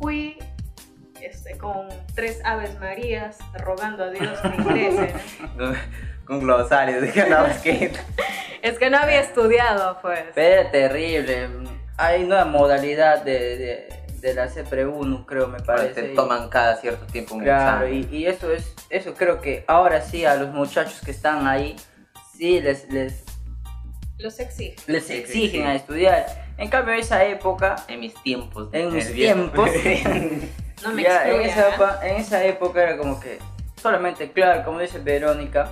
fui 0.00 0.36
este, 1.20 1.56
con 1.56 1.88
tres 2.14 2.40
aves 2.44 2.78
marías 2.80 3.38
rogando 3.54 4.04
a 4.04 4.10
Dios 4.10 4.38
que 4.40 4.48
ingrese. 4.48 5.14
¿no? 5.56 5.72
Con 6.24 6.40
glosarios, 6.40 7.02
dije, 7.02 7.26
no, 7.28 7.46
es 7.46 7.58
que. 7.58 7.92
Es 8.62 8.78
que 8.78 8.88
no 8.88 8.96
había 8.96 9.20
estudiado, 9.20 9.98
pues. 10.00 10.24
Pero 10.34 10.60
era 10.62 10.70
terrible. 10.70 11.50
Hay 11.98 12.24
una 12.24 12.46
modalidad 12.46 13.22
de, 13.22 13.58
de, 13.58 13.88
de 14.20 14.32
la 14.32 14.48
CPRE1, 14.48 15.26
creo, 15.26 15.48
me 15.48 15.60
parece. 15.60 16.00
Te 16.02 16.14
toman 16.14 16.48
cada 16.48 16.76
cierto 16.76 17.04
tiempo 17.04 17.34
un 17.34 17.42
Claro, 17.42 17.84
examen. 17.86 18.08
y, 18.10 18.16
y 18.16 18.26
eso 18.26 18.50
es, 18.50 18.74
eso 18.88 19.12
creo 19.12 19.42
que 19.42 19.66
ahora 19.68 20.00
sí 20.00 20.24
a 20.24 20.36
los 20.36 20.48
muchachos 20.54 21.02
que 21.04 21.10
están 21.10 21.46
ahí, 21.46 21.76
sí 22.34 22.58
les, 22.62 22.90
les, 22.90 23.23
Los 24.18 24.38
exige. 24.40 24.76
les 24.86 25.10
exigen 25.10 25.62
sí. 25.62 25.66
a 25.66 25.74
estudiar. 25.74 26.26
En 26.56 26.68
cambio, 26.68 26.94
esa 26.94 27.24
época, 27.24 27.76
En 27.88 28.00
mis 28.00 28.14
tiempos. 28.22 28.68
en 28.72 28.94
mis 28.94 29.12
tiempos, 29.12 29.68
No 30.84 30.92
me 30.92 31.02
ya 31.02 31.28
en 31.28 31.40
esa, 31.42 31.70
epa- 31.76 31.98
en 32.02 32.16
esa 32.16 32.44
época 32.44 32.82
era 32.82 32.96
como 32.98 33.18
que 33.18 33.38
solamente, 33.80 34.30
claro, 34.32 34.64
como 34.64 34.78
dice 34.80 34.98
Verónica, 34.98 35.68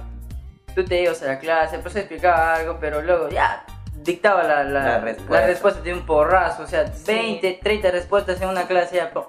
tú 0.75 0.85
te 0.85 1.03
ibas 1.03 1.23
a 1.23 1.27
la 1.27 1.39
clase, 1.39 1.79
pues 1.79 1.95
explicaba 1.97 2.55
algo, 2.57 2.79
pero 2.81 3.03
luego 3.03 3.29
ya 3.29 3.65
dictaba 4.03 4.43
la, 4.43 4.65
la, 4.65 4.81
La 4.81 4.85
la 4.85 5.01
respuesta. 5.01 5.47
respuesta. 5.47 5.81
de 5.83 5.93
un 5.95 6.05
porrazo, 6.07 6.63
o 6.63 6.67
sea, 6.67 6.87
Sí. 6.93 7.05
20, 7.13 7.61
30 7.63 7.91
respuestas 7.91 8.41
en 8.41 8.49
una 8.49 8.67
clase 8.67 8.97
ya, 8.97 9.11
¡pum! 9.11 9.25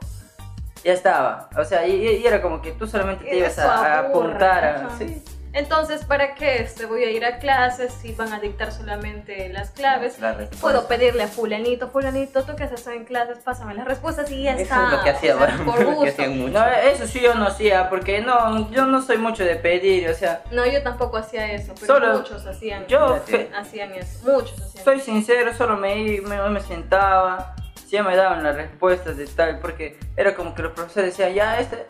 ya 0.83 0.93
estaba. 0.93 1.49
O 1.57 1.63
sea, 1.63 1.85
y, 1.87 1.93
y 1.95 2.25
era 2.25 2.41
como 2.41 2.61
que 2.61 2.71
tú 2.71 2.87
solamente 2.87 3.25
te 3.25 3.37
ibas 3.37 3.59
a, 3.59 3.95
a 3.95 3.99
apuntar 3.99 4.63
a... 4.65 4.89
sí. 4.97 5.21
Entonces, 5.53 6.03
¿para 6.03 6.33
qué 6.33 6.61
este, 6.61 6.87
voy 6.87 7.03
a 7.03 7.11
ir 7.11 7.23
a 7.23 7.37
clases 7.37 7.93
si 7.93 8.11
van 8.13 8.33
a 8.33 8.39
dictar 8.39 8.71
solamente 8.71 9.49
las 9.49 9.69
claves? 9.69 10.19
La. 10.19 10.35
Puedo 10.59 10.87
pedirle 10.87 11.23
a 11.23 11.27
fulanito, 11.27 11.89
fulanito, 11.89 12.43
tú 12.43 12.55
que 12.55 12.63
haces 12.63 12.85
en 12.87 13.05
clases, 13.05 13.37
pásame 13.37 13.75
las 13.75 13.85
respuestas 13.85 14.31
y 14.31 14.43
ya 14.43 14.53
Eso 14.53 14.63
está. 14.63 14.85
es 14.85 14.91
lo 14.91 15.03
que 15.03 15.09
hacía, 15.11 15.35
o 15.35 15.37
sea, 15.37 15.47
bueno, 15.57 15.65
por 15.71 15.77
que 16.15 16.27
gusto. 16.27 16.59
No, 16.59 16.65
eso 16.67 17.05
sí 17.05 17.19
yo 17.19 17.35
no 17.35 17.45
hacía, 17.47 17.87
porque 17.89 18.21
no, 18.21 18.71
yo 18.71 18.87
no 18.87 19.01
soy 19.03 19.17
mucho 19.17 19.43
de 19.45 19.55
pedir, 19.55 20.09
o 20.09 20.15
sea, 20.15 20.41
No, 20.49 20.65
yo 20.65 20.81
tampoco 20.81 21.17
hacía 21.17 21.51
eso, 21.51 21.73
pero 21.79 21.85
Solo- 21.93 22.17
muchos 22.17 22.45
hacían, 22.47 22.87
yo 22.87 23.21
hacían 23.55 23.93
eso, 23.93 24.19
muchos 24.31 24.59
hacían 24.59 24.83
soy 24.83 24.95
eso. 24.97 25.05
sincero, 25.05 25.53
solo 25.53 25.77
me, 25.77 26.19
me, 26.21 26.49
me 26.49 26.61
sentaba, 26.61 27.55
si 27.85 27.91
ya 27.91 28.01
me 28.03 28.15
daban 28.15 28.43
las 28.43 28.55
respuestas 28.55 29.17
de 29.17 29.27
tal, 29.27 29.59
porque 29.59 29.99
era 30.17 30.33
como 30.33 30.55
que 30.55 30.63
los 30.63 30.71
profesores 30.73 31.11
decían, 31.15 31.33
ya, 31.35 31.59
este, 31.59 31.85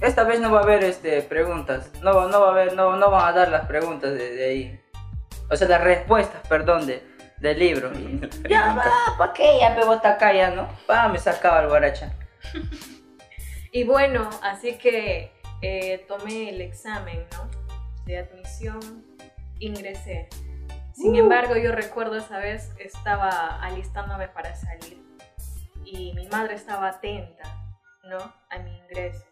esta 0.00 0.24
vez 0.24 0.40
no 0.40 0.50
va 0.52 0.60
a 0.60 0.62
haber 0.62 0.84
este, 0.84 1.22
preguntas, 1.22 1.90
no, 2.02 2.14
va- 2.14 2.26
no 2.28 2.40
va 2.40 2.48
a 2.48 2.50
haber, 2.52 2.74
no, 2.74 2.96
no 2.96 3.10
van 3.10 3.28
a 3.28 3.32
dar 3.32 3.48
las 3.48 3.66
preguntas 3.66 4.12
de, 4.12 4.30
de 4.34 4.44
ahí, 4.48 4.80
o 5.50 5.56
sea, 5.56 5.68
las 5.68 5.82
respuestas, 5.82 6.46
perdón, 6.48 6.86
de, 6.86 7.02
del 7.38 7.58
libro. 7.58 7.90
Y, 7.98 8.20
ya, 8.48 8.74
va, 8.74 8.84
¿para 9.16 9.32
qué? 9.32 9.58
Ya 9.60 9.70
me 9.74 9.84
bota 9.84 10.10
acá, 10.12 10.32
ya, 10.32 10.50
¿no? 10.50 10.68
Pa, 10.86 11.08
me 11.08 11.18
sacaba 11.18 11.60
el 11.62 11.68
guaracha. 11.68 12.12
Y 13.70 13.84
bueno, 13.84 14.30
así 14.42 14.78
que 14.78 15.30
eh, 15.60 16.04
tomé 16.08 16.48
el 16.48 16.62
examen, 16.62 17.26
¿no? 17.32 17.50
De 18.06 18.18
admisión, 18.18 19.04
ingresé. 19.58 20.30
Sin 20.94 21.14
embargo, 21.16 21.54
yo 21.54 21.70
recuerdo 21.72 22.16
esa 22.16 22.38
vez 22.38 22.72
estaba 22.78 23.60
alistándome 23.62 24.26
para 24.28 24.54
salir 24.56 25.04
y 25.84 26.14
mi 26.14 26.26
madre 26.28 26.54
estaba 26.54 26.88
atenta, 26.88 27.42
¿no? 28.04 28.16
A 28.48 28.58
mi 28.58 28.74
ingreso. 28.78 29.22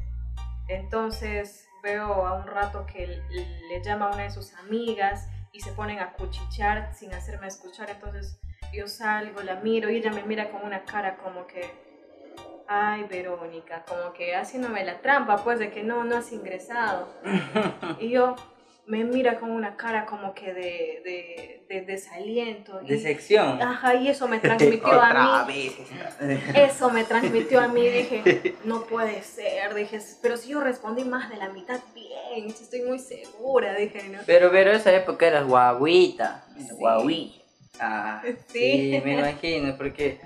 Entonces 0.68 1.68
veo 1.82 2.26
a 2.26 2.34
un 2.34 2.46
rato 2.46 2.86
que 2.86 3.06
le 3.06 3.82
llama 3.82 4.06
a 4.06 4.14
una 4.14 4.24
de 4.24 4.30
sus 4.30 4.52
amigas 4.54 5.28
y 5.52 5.60
se 5.60 5.72
ponen 5.72 6.00
a 6.00 6.12
cuchichear 6.12 6.92
sin 6.94 7.12
hacerme 7.14 7.46
escuchar. 7.46 7.88
Entonces 7.90 8.38
yo 8.72 8.88
salgo, 8.88 9.42
la 9.42 9.56
miro 9.56 9.90
y 9.90 9.96
ella 9.96 10.10
me 10.10 10.22
mira 10.22 10.50
con 10.50 10.64
una 10.64 10.84
cara 10.84 11.16
como 11.16 11.46
que, 11.46 11.70
ay 12.66 13.04
Verónica, 13.04 13.84
como 13.86 14.12
que 14.12 14.34
haciéndome 14.34 14.84
la 14.84 15.00
trampa, 15.00 15.36
pues 15.38 15.58
de 15.58 15.70
que 15.70 15.82
no, 15.82 16.04
no 16.04 16.16
has 16.16 16.32
ingresado. 16.32 17.08
y 18.00 18.10
yo 18.10 18.34
me 18.86 19.02
mira 19.04 19.40
con 19.40 19.50
una 19.50 19.76
cara 19.76 20.06
como 20.06 20.32
que 20.32 20.52
de, 20.54 21.02
de, 21.04 21.66
de 21.68 21.80
desaliento. 21.82 22.80
y- 22.82 22.86
De 22.88 22.98
sección. 23.00 23.60
Ajá, 23.60 23.94
y 23.96 24.08
eso 24.08 24.28
me 24.28 24.38
transmitió 24.40 24.86
a 24.92 25.08
Otra 25.08 25.44
mí. 25.46 25.72
vez. 26.20 26.56
Eso 26.56 26.90
me 26.90 27.02
transmitió 27.04 27.60
a 27.60 27.68
mí, 27.68 27.88
dije, 27.88 28.54
no 28.64 28.82
puede 28.84 29.22
ser, 29.22 29.74
dije, 29.74 29.98
pero 30.22 30.36
si 30.36 30.50
yo 30.50 30.60
respondí 30.60 31.04
más 31.04 31.28
de 31.30 31.36
la 31.36 31.48
mitad 31.48 31.80
bien, 31.94 32.46
estoy 32.48 32.82
muy 32.82 32.98
segura, 33.00 33.74
dije, 33.74 34.04
¿no? 34.08 34.20
Pero, 34.24 34.50
pero 34.52 34.70
esa 34.72 34.92
época 34.94 35.26
eras 35.26 35.44
guaguita. 35.46 36.44
Guauí. 36.78 37.42
Ah, 37.80 38.22
Sí. 38.48 38.92
sí. 38.92 39.02
me 39.04 39.14
imagino, 39.18 39.76
porque 39.76 40.18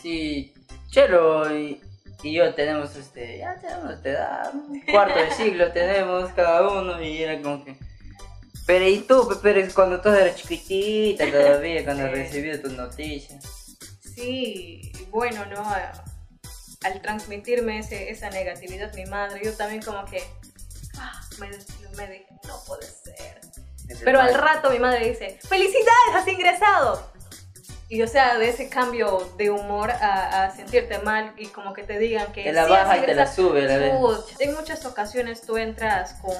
si 0.00 0.54
Chelo 0.90 1.54
y, 1.54 1.80
y 2.22 2.32
yo 2.34 2.54
tenemos 2.54 2.94
este, 2.96 3.38
ya 3.38 3.58
tenemos 3.60 3.90
esta 3.92 4.08
edad, 4.08 4.54
un 4.54 4.80
cuarto 4.90 5.18
de 5.18 5.30
siglo 5.32 5.72
tenemos 5.72 6.30
cada 6.32 6.66
uno 6.68 7.02
y 7.02 7.22
era 7.22 7.42
como 7.42 7.64
que... 7.64 7.76
Pero 8.66 8.88
y 8.88 8.98
tú, 9.00 9.28
Pe- 9.28 9.36
pero 9.42 9.74
cuando 9.74 10.00
tú 10.00 10.08
eras 10.08 10.36
chiquitita 10.36 11.24
todavía, 11.30 11.84
cuando 11.84 12.04
Sí. 12.08 12.10
recibiste 12.14 12.58
tus 12.58 12.72
noticias. 12.72 13.44
Sí, 14.14 14.92
bueno, 15.10 15.44
¿no? 15.46 15.62
Al 16.84 17.00
transmitirme 17.02 17.78
ese, 17.78 18.10
esa 18.10 18.30
negatividad 18.30 18.92
mi 18.94 19.04
madre, 19.06 19.40
yo 19.44 19.52
también 19.54 19.82
como 19.82 20.04
que 20.04 20.22
ah, 20.98 21.20
me 21.38 21.48
desplomé, 21.50 22.06
dije, 22.08 22.26
no 22.46 22.58
puede 22.66 22.86
ser. 22.86 23.40
Pero 24.04 24.20
al 24.20 24.34
rato 24.34 24.70
mi 24.70 24.78
madre 24.78 25.08
dice, 25.10 25.38
¡Felicidades! 25.48 26.14
¡Has 26.14 26.28
ingresado! 26.28 27.10
Y 27.88 28.02
o 28.02 28.08
sea, 28.08 28.36
de 28.38 28.48
ese 28.48 28.68
cambio 28.68 29.32
de 29.36 29.48
humor 29.50 29.92
a, 29.92 30.44
a 30.44 30.56
sentirte 30.56 30.98
mal 31.00 31.32
y 31.38 31.46
como 31.46 31.72
que 31.72 31.84
te 31.84 31.98
digan 32.00 32.32
que 32.32 32.42
Te 32.42 32.52
la 32.52 32.64
sí 32.64 32.70
baja 32.70 32.98
y 32.98 33.02
te 33.06 33.14
la 33.14 33.32
sube 33.32 33.62
la 33.62 33.76
vez. 33.78 33.92
En 34.40 34.54
muchas 34.54 34.84
ocasiones 34.86 35.42
tú 35.42 35.56
entras 35.56 36.14
con 36.14 36.34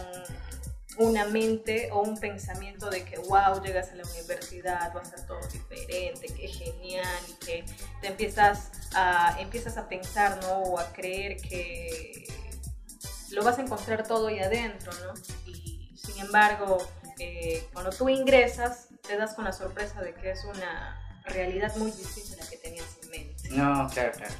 una 0.99 1.26
mente 1.26 1.91
o 1.93 2.03
un 2.03 2.19
pensamiento 2.19 2.88
de 2.91 3.05
que, 3.05 3.19
wow, 3.19 3.62
llegas 3.62 3.91
a 3.91 3.97
la 3.97 4.05
universidad, 4.05 4.95
va 4.95 5.00
a 5.00 5.05
ser 5.05 5.26
todo 5.26 5.41
diferente, 5.53 6.26
qué 6.26 6.49
genial, 6.49 7.25
y 7.29 7.45
que 7.45 7.65
te 8.00 8.09
empiezas 8.09 8.71
a, 8.95 9.37
empiezas 9.41 9.76
a 9.76 9.88
pensar, 9.88 10.41
¿no? 10.43 10.62
O 10.62 10.79
a 10.79 10.93
creer 10.93 11.37
que 11.37 12.26
lo 13.31 13.45
vas 13.45 13.59
a 13.59 13.62
encontrar 13.62 14.07
todo 14.07 14.29
ahí 14.29 14.38
adentro, 14.38 14.93
¿no? 15.05 15.15
Y 15.47 15.93
sin 15.97 16.19
embargo, 16.19 16.79
eh, 17.19 17.67
cuando 17.73 17.91
tú 17.91 18.09
ingresas, 18.09 18.88
te 19.07 19.17
das 19.17 19.35
con 19.35 19.45
la 19.45 19.53
sorpresa 19.53 20.00
de 20.00 20.15
que 20.15 20.31
es 20.31 20.45
una 20.45 21.23
realidad 21.25 21.75
muy 21.76 21.91
distinta 21.91 22.43
la 22.43 22.49
que 22.49 22.57
tenías 22.57 22.87
en 23.03 23.11
mente. 23.11 23.49
No, 23.50 23.88
claro, 23.93 24.12
claro. 24.12 24.35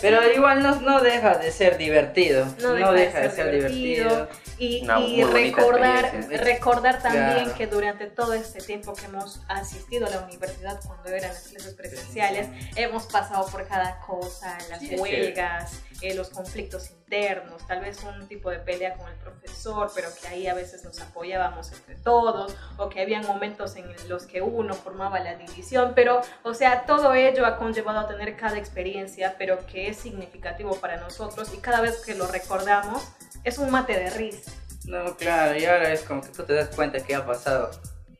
Pero 0.00 0.32
igual 0.32 0.62
no, 0.62 0.80
no 0.80 1.00
deja 1.02 1.36
de 1.36 1.52
ser 1.52 1.76
divertido. 1.76 2.46
no 2.62 2.72
deja, 2.92 3.20
de 3.20 3.30
ser, 3.30 3.50
divertido. 3.50 4.28
Y, 4.58 4.86
recordar, 5.24 6.26
recordar 6.30 7.02
también 7.02 7.44
Claro. 7.44 7.54
que 7.54 7.66
durante 7.66 8.06
todo 8.06 8.32
este 8.34 8.60
tiempo 8.60 8.94
que 8.94 9.06
hemos 9.06 9.42
asistido 9.48 10.06
a 10.06 10.10
la 10.10 10.20
universidad 10.20 10.80
cuando 10.86 11.08
eran 11.10 11.32
las 11.32 11.48
clases 11.48 11.74
presenciales, 11.74 12.48
hemos 12.76 13.06
pasado 13.06 13.46
por 13.50 13.66
cada 13.66 13.98
cosa, 14.00 14.56
las 14.70 14.80
Sí, 14.80 14.96
huelgas, 14.96 15.82
eh, 16.00 16.14
los 16.14 16.30
conflictos 16.30 16.90
internos, 17.14 17.66
tal 17.66 17.80
vez 17.80 18.02
un 18.02 18.26
tipo 18.26 18.50
de 18.50 18.58
pelea 18.58 18.94
con 18.94 19.08
el 19.08 19.14
profesor, 19.16 19.90
pero 19.94 20.08
que 20.20 20.26
ahí 20.26 20.46
a 20.48 20.54
veces 20.54 20.84
nos 20.84 21.00
apoyábamos 21.00 21.70
entre 21.72 21.94
todos, 21.96 22.56
o 22.76 22.88
que 22.88 23.02
habían 23.02 23.26
momentos 23.26 23.76
en 23.76 23.86
los 24.08 24.26
que 24.26 24.42
uno 24.42 24.74
formaba 24.74 25.20
la 25.20 25.36
división, 25.36 25.92
pero, 25.94 26.20
o 26.42 26.54
sea, 26.54 26.86
todo 26.86 27.14
ello 27.14 27.46
ha 27.46 27.56
conllevado 27.56 28.00
a 28.00 28.08
tener 28.08 28.36
cada 28.36 28.58
experiencia, 28.58 29.36
pero 29.38 29.64
que 29.66 29.88
es 29.88 29.96
significativo 29.96 30.74
para 30.76 30.96
nosotros 30.96 31.52
y 31.54 31.58
cada 31.58 31.80
vez 31.80 32.02
que 32.04 32.14
lo 32.14 32.26
recordamos 32.26 33.02
es 33.44 33.58
un 33.58 33.70
mate 33.70 33.92
de 33.94 34.10
risa. 34.10 34.50
No, 34.86 35.16
claro, 35.16 35.56
y 35.56 35.64
ahora 35.64 35.92
es 35.92 36.02
como 36.02 36.20
que 36.20 36.28
tú 36.28 36.42
te 36.42 36.54
das 36.54 36.74
cuenta 36.74 36.98
que 36.98 37.14
ha 37.14 37.24
pasado 37.24 37.70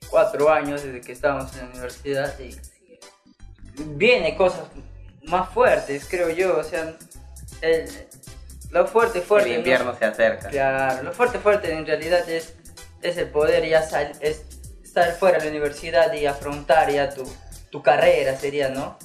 cuatro 0.08 0.50
años 0.50 0.82
desde 0.82 1.00
que 1.00 1.12
estábamos 1.12 1.52
en 1.54 1.60
la 1.60 1.70
universidad 1.72 2.38
y 2.38 2.56
viene 3.96 4.36
cosas 4.36 4.66
más 5.24 5.48
fuertes, 5.50 6.06
creo 6.08 6.30
yo. 6.30 6.58
O 6.58 6.64
sea, 6.64 6.94
el, 7.60 7.88
lo 8.80 8.86
fuerte, 8.86 9.20
fuerte. 9.20 9.48
el 9.48 9.54
¿no? 9.54 9.58
invierno 9.60 9.96
se 9.98 10.04
acerca. 10.04 10.48
Claro, 10.48 11.02
lo 11.02 11.12
fuerte, 11.12 11.38
fuerte 11.38 11.72
en 11.72 11.86
realidad 11.86 12.28
es, 12.28 12.54
es 13.02 13.16
el 13.16 13.28
poder 13.30 13.66
ya 13.68 13.82
sal- 13.82 14.12
es 14.20 14.42
estar 14.82 15.12
fuera 15.16 15.38
de 15.38 15.44
la 15.46 15.50
universidad 15.50 16.12
y 16.12 16.26
afrontar 16.26 16.90
ya 16.90 17.10
tu, 17.10 17.24
tu 17.70 17.82
carrera, 17.82 18.36
sería, 18.36 18.68
¿no? 18.68 18.98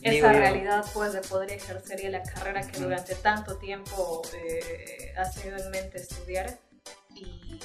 Digo 0.00 0.28
esa 0.28 0.32
yo. 0.32 0.38
realidad 0.38 0.84
pues 0.94 1.12
de 1.12 1.20
poder 1.22 1.50
ejercer 1.52 2.00
ya 2.00 2.08
la 2.10 2.22
carrera 2.22 2.60
que 2.62 2.78
durante 2.78 3.14
tanto 3.16 3.56
tiempo 3.58 4.22
eh, 4.34 5.12
has 5.16 5.34
tenido 5.34 5.58
en 5.64 5.70
mente 5.70 5.98
estudiar 5.98 6.56
y, 7.14 7.24
y- 7.24 7.62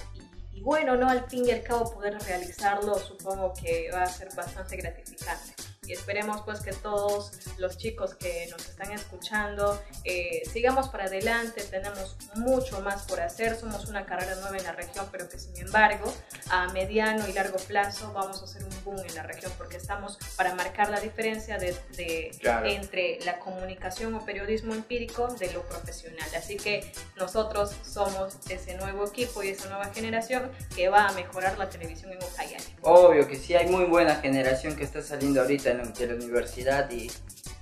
y 0.54 0.62
bueno, 0.62 0.96
¿no? 0.96 1.08
Al 1.10 1.30
fin 1.30 1.46
y 1.48 1.52
al 1.52 1.62
cabo 1.62 1.94
poder 1.94 2.18
realizarlo 2.24 2.98
supongo 2.98 3.54
que 3.54 3.92
va 3.94 4.04
a 4.04 4.08
ser 4.08 4.30
bastante 4.36 4.76
gratificante 4.78 5.54
y 5.88 5.94
esperemos 5.94 6.42
pues 6.44 6.62
que 6.62 6.72
todos 6.74 7.32
los 7.58 7.78
chicos 7.78 8.16
que 8.16 8.48
nos 8.52 8.66
están 8.68 8.92
escuchando 8.92 9.82
eh, 10.04 10.44
sigamos 10.52 10.90
para 10.90 11.06
adelante, 11.06 11.62
tenemos 11.64 12.16
mucho 12.36 12.82
más 12.82 13.04
por 13.04 13.20
hacer, 13.22 13.56
somos 13.60 13.86
una 13.86 14.06
carrera 14.06 14.36
nueva 14.36 14.58
en 14.58 14.64
la 14.64 14.72
región 14.74 15.08
pero 15.12 15.28
que 15.30 15.38
sin 15.40 15.56
embargo 15.58 16.14
a 16.50 16.68
mediano 16.74 17.28
y 17.28 17.34
largo 17.34 17.58
plazo 17.58 18.12
vamos 18.14 18.42
a 18.42 18.46
hacer 18.46 18.64
un 18.64 18.84
boom 18.84 19.00
en 19.08 19.16
la 19.16 19.24
región 19.24 19.52
porque 19.58 19.78
estamos 19.78 20.18
para 20.38 20.56
marcar 20.56 20.90
la 20.90 21.00
diferencia 21.00 21.58
de, 21.58 21.76
de- 21.98 22.32
Claro. 22.40 22.66
entre 22.68 23.20
la 23.26 23.40
comunicación 23.40 24.14
o 24.16 24.26
periodismo 24.26 24.74
empírico 24.74 25.28
de 25.40 25.52
lo 25.54 25.62
profesional. 25.64 26.28
Así 26.36 26.58
que 26.58 26.92
nosotros 27.16 27.76
somos 27.90 28.36
ese 28.50 28.76
nuevo 28.76 29.06
equipo 29.08 29.44
y 29.44 29.50
esa 29.50 29.70
nueva 29.70 29.86
generación 29.94 30.52
que 30.76 30.90
va 30.90 31.08
a 31.08 31.12
mejorar 31.14 31.58
la 31.58 31.70
televisión 31.70 32.12
en 32.12 32.18
Ucayali. 32.24 32.64
Obvio 32.82 33.28
que 33.28 33.36
sí, 33.38 33.54
hay 33.56 33.68
muy 33.68 33.86
buena 33.86 34.16
generación 34.18 34.76
que 34.76 34.84
está 34.84 35.02
saliendo 35.02 35.42
ahorita 35.42 35.73
en 35.74 35.80
la- 35.80 35.92
de 35.92 36.08
la 36.08 36.16
universidad 36.16 36.90
y, 36.92 37.04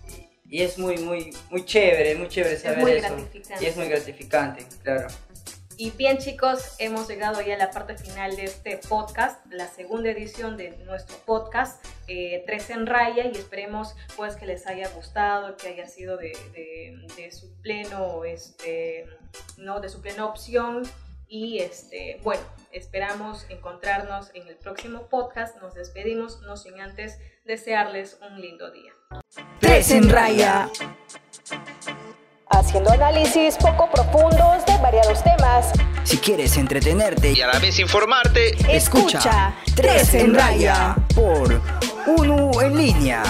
y, 0.08 0.30
y 0.58 0.62
es 0.62 0.78
muy, 0.78 0.98
muy, 0.98 1.36
muy 1.50 1.66
chévere, 1.66 2.16
muy 2.16 2.28
chévere 2.30 2.58
saber 2.58 2.80
muy 2.80 2.92
eso. 2.92 3.08
gratificante. 3.08 3.64
Y 3.64 3.68
es 3.68 3.76
muy 3.78 3.88
gratificante, 3.88 4.66
claro. 4.84 5.08
Y 5.78 5.90
bien 5.92 6.20
chicos, 6.20 6.76
hemos 6.78 7.08
llegado 7.08 7.42
ya 7.42 7.56
a 7.56 7.58
la 7.58 7.72
parte 7.72 7.98
final 7.98 8.36
de 8.36 8.44
este 8.44 8.78
podcast, 8.78 9.44
la 9.52 9.68
segunda 9.68 10.12
edición 10.12 10.56
de 10.56 10.78
nuestro 10.86 11.18
podcast, 11.26 11.84
eh, 12.08 12.44
Tres 12.46 12.70
en 12.70 12.86
Raya, 12.86 13.26
y 13.26 13.32
esperemos 13.36 13.96
pues 14.16 14.36
que 14.36 14.46
les 14.46 14.68
haya 14.68 14.90
gustado, 14.90 15.58
que 15.58 15.70
haya 15.70 15.88
sido 15.88 16.18
de, 16.18 16.38
de- 16.54 17.08
de 17.16 17.32
su 17.32 17.52
pleno, 17.64 18.26
este, 18.26 19.08
no, 19.58 19.80
de 19.80 19.90
su 19.90 20.02
plena 20.02 20.26
opción. 20.28 20.84
Y 21.34 21.60
este, 21.60 22.20
bueno, 22.26 22.42
esperamos 22.74 23.46
encontrarnos 23.48 24.32
en 24.34 24.50
el 24.50 24.58
próximo 24.58 25.04
podcast. 25.04 25.56
Nos 25.62 25.74
despedimos, 25.74 26.42
no 26.42 26.58
sin 26.58 26.82
antes 26.82 27.20
desearles 27.46 28.20
un 28.30 28.42
lindo 28.42 28.70
día. 28.70 28.92
Tres 29.62 29.92
en 29.92 30.10
raya. 30.10 30.70
Haciendo 32.50 32.92
análisis 32.92 33.56
poco 33.56 33.90
profundos 33.90 34.66
de 34.66 34.78
variados 34.82 35.24
temas. 35.24 35.72
Si 36.04 36.18
quieres 36.18 36.58
entretenerte, 36.58 37.32
y 37.32 37.40
a 37.40 37.48
la 37.48 37.60
vez 37.60 37.80
informarte. 37.80 38.50
escucha 38.70 39.56
Tres 39.74 40.14
en 40.14 40.36
raya 40.36 40.98
por 41.16 41.62
UNU 42.08 42.60
en 42.60 42.76
línea. 42.76 43.24